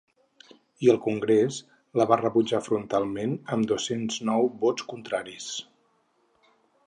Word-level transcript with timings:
I 0.85 0.87
el 0.93 0.95
congrés 1.07 1.59
la 2.01 2.07
va 2.11 2.17
rebutjar 2.21 2.61
frontalment 2.69 3.37
amb 3.57 3.69
dos-cents 3.73 4.19
nou 4.31 4.49
vots 4.67 4.89
contraris. 4.95 5.51